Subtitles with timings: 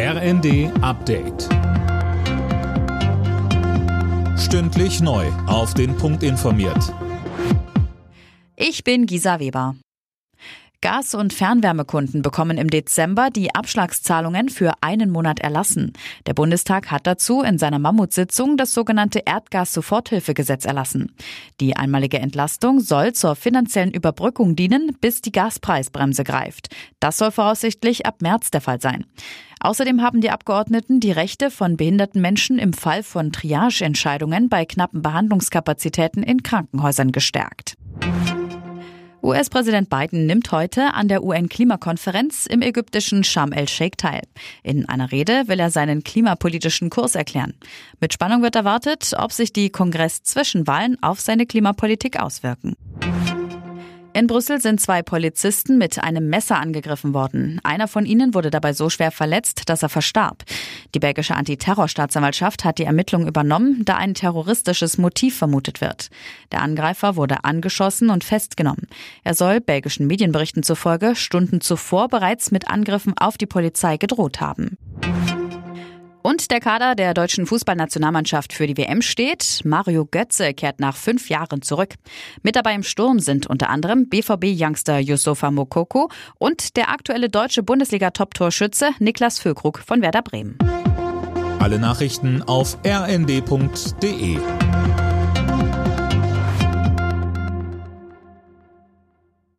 [0.00, 1.48] RND Update.
[4.38, 5.26] Stündlich neu.
[5.48, 6.94] Auf den Punkt informiert.
[8.54, 9.74] Ich bin Gisa Weber.
[10.80, 15.92] Gas- und Fernwärmekunden bekommen im Dezember die Abschlagszahlungen für einen Monat erlassen.
[16.26, 21.12] Der Bundestag hat dazu in seiner Mammutsitzung das sogenannte Erdgas-Soforthilfegesetz erlassen.
[21.60, 26.68] Die einmalige Entlastung soll zur finanziellen Überbrückung dienen, bis die Gaspreisbremse greift.
[27.00, 29.04] Das soll voraussichtlich ab März der Fall sein.
[29.60, 35.02] Außerdem haben die Abgeordneten die Rechte von behinderten Menschen im Fall von Triageentscheidungen bei knappen
[35.02, 37.76] Behandlungskapazitäten in Krankenhäusern gestärkt.
[39.20, 44.22] US-Präsident Biden nimmt heute an der UN-Klimakonferenz im ägyptischen Sharm el-Sheikh teil.
[44.62, 47.54] In einer Rede will er seinen klimapolitischen Kurs erklären.
[48.00, 52.76] Mit Spannung wird erwartet, ob sich die Kongress-Zwischenwahlen auf seine Klimapolitik auswirken.
[54.18, 57.60] In Brüssel sind zwei Polizisten mit einem Messer angegriffen worden.
[57.62, 60.42] Einer von ihnen wurde dabei so schwer verletzt, dass er verstarb.
[60.92, 66.08] Die belgische Antiterrorstaatsanwaltschaft hat die Ermittlungen übernommen, da ein terroristisches Motiv vermutet wird.
[66.50, 68.88] Der Angreifer wurde angeschossen und festgenommen.
[69.22, 74.78] Er soll belgischen Medienberichten zufolge Stunden zuvor bereits mit Angriffen auf die Polizei gedroht haben.
[76.22, 79.60] Und der Kader der deutschen Fußballnationalmannschaft für die WM steht.
[79.64, 81.94] Mario Götze kehrt nach fünf Jahren zurück.
[82.42, 88.90] Mit dabei im Sturm sind unter anderem BVB-Youngster Yusufa Mokoko und der aktuelle deutsche Bundesliga-Top-Torschütze
[88.98, 90.58] Niklas Füllkrug von Werder Bremen.
[91.60, 94.38] Alle Nachrichten auf rnd.de